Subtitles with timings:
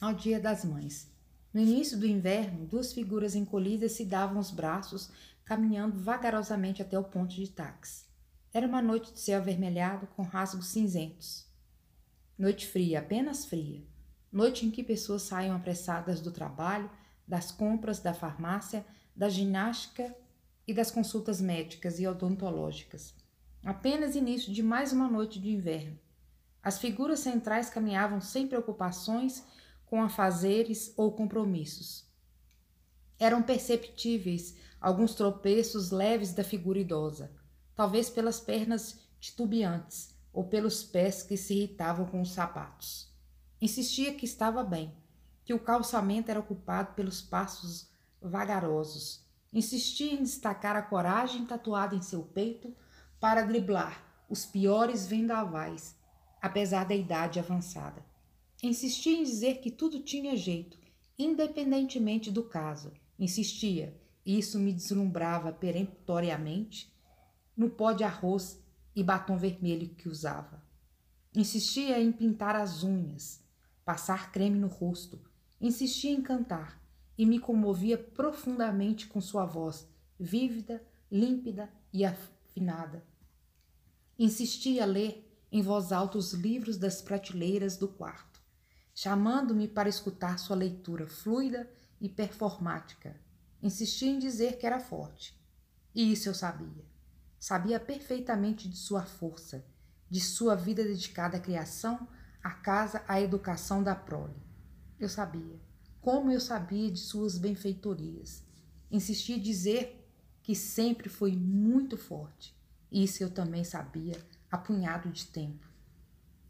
[0.00, 1.12] ao Dia das Mães.
[1.52, 5.10] No início do inverno, duas figuras encolhidas se davam os braços,
[5.44, 8.04] caminhando vagarosamente até o ponto de táxi.
[8.52, 11.46] Era uma noite de céu avermelhado com rasgos cinzentos.
[12.38, 13.84] Noite fria, apenas fria.
[14.32, 16.90] Noite em que pessoas saem apressadas do trabalho,
[17.28, 20.16] das compras, da farmácia, da ginástica
[20.66, 23.14] e das consultas médicas e odontológicas.
[23.62, 25.98] Apenas início de mais uma noite de inverno.
[26.62, 29.44] As figuras centrais caminhavam sem preocupações
[29.90, 32.08] com afazeres ou compromissos.
[33.18, 37.32] Eram perceptíveis alguns tropeços leves da figura idosa,
[37.74, 43.12] talvez pelas pernas titubeantes ou pelos pés que se irritavam com os sapatos.
[43.60, 44.94] Insistia que estava bem,
[45.44, 47.90] que o calçamento era ocupado pelos passos
[48.22, 49.26] vagarosos.
[49.52, 52.72] Insistia em destacar a coragem tatuada em seu peito
[53.18, 55.96] para driblar os piores vendavais,
[56.40, 58.08] apesar da idade avançada.
[58.62, 60.78] Insistia em dizer que tudo tinha jeito,
[61.18, 62.92] independentemente do caso.
[63.18, 66.94] Insistia, e isso me deslumbrava peremptoriamente,
[67.56, 68.62] no pó de arroz
[68.94, 70.62] e batom vermelho que usava.
[71.34, 73.42] Insistia em pintar as unhas,
[73.82, 75.18] passar creme no rosto,
[75.58, 76.82] insistia em cantar
[77.16, 83.06] e me comovia profundamente com sua voz, vívida, límpida e afinada.
[84.18, 88.39] Insistia a ler em voz alta os livros das prateleiras do quarto
[89.02, 91.66] chamando-me para escutar sua leitura fluida
[91.98, 93.16] e performática.
[93.62, 95.34] Insistia em dizer que era forte.
[95.94, 96.84] E isso eu sabia.
[97.38, 99.64] Sabia perfeitamente de sua força,
[100.10, 102.06] de sua vida dedicada à criação,
[102.44, 104.36] à casa, à educação da prole.
[104.98, 105.58] Eu sabia.
[106.02, 108.44] Como eu sabia de suas benfeitorias.
[108.90, 110.06] Insistia em dizer
[110.42, 112.54] que sempre foi muito forte.
[112.92, 115.69] Isso eu também sabia há punhado de tempo.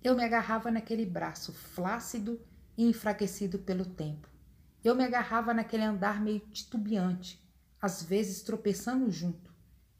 [0.03, 2.41] Eu me agarrava naquele braço flácido
[2.75, 4.27] e enfraquecido pelo tempo.
[4.83, 7.39] Eu me agarrava naquele andar meio titubeante,
[7.79, 9.53] às vezes tropeçando junto.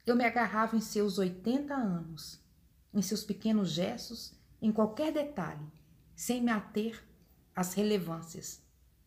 [0.07, 2.43] Eu me agarrava em seus oitenta anos,
[2.95, 5.67] em seus pequenos gestos, em qualquer detalhe,
[6.17, 7.05] sem me ater
[7.55, 8.63] às relevâncias.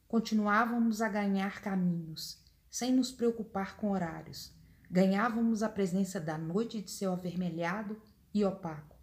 [0.07, 2.37] Continuávamos a ganhar caminhos,
[2.69, 4.53] sem nos preocupar com horários.
[4.91, 7.99] Ganhávamos a presença da noite de céu avermelhado
[8.31, 8.93] e opaco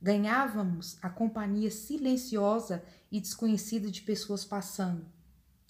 [0.00, 5.06] Ganhávamos a companhia silenciosa e desconhecida de pessoas passando,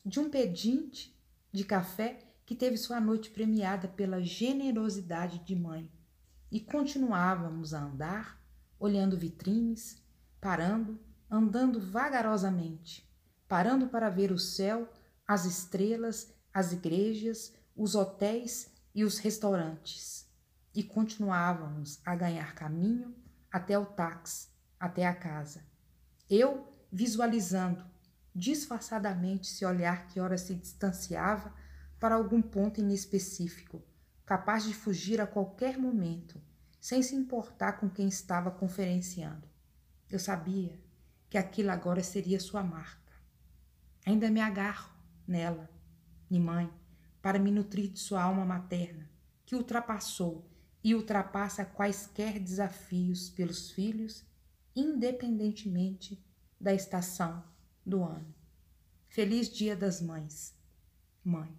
[0.04, 1.18] de um pedinte
[1.50, 5.90] de café que teve sua noite premiada pela generosidade de mãe.
[6.50, 8.38] E continuávamos a andar,
[8.78, 10.02] olhando vitrines,
[10.40, 11.00] parando,
[11.30, 13.10] andando vagarosamente,
[13.46, 14.90] parando para ver o céu,
[15.26, 20.26] as estrelas, as igrejas, os hotéis e os restaurantes.
[20.74, 23.14] E continuávamos a ganhar caminho
[23.50, 24.48] até o táxi,
[24.78, 25.62] até a casa.
[26.28, 27.84] Eu visualizando
[28.34, 31.52] disfarçadamente se olhar que ora se distanciava
[31.98, 33.82] para algum ponto inespecífico,
[34.24, 36.40] capaz de fugir a qualquer momento,
[36.80, 39.48] sem se importar com quem estava conferenciando.
[40.08, 40.78] Eu sabia
[41.28, 43.12] que aquilo agora seria sua marca.
[44.06, 44.90] Ainda me agarro
[45.26, 45.68] nela,
[46.30, 46.72] minha mãe,
[47.20, 49.10] para me nutrir de sua alma materna,
[49.44, 50.48] que ultrapassou
[50.82, 54.24] e ultrapassa quaisquer desafios pelos filhos,
[54.74, 56.24] independentemente
[56.60, 57.44] da estação
[57.84, 58.34] do ano.
[59.08, 60.54] Feliz Dia das Mães,
[61.24, 61.52] mãe.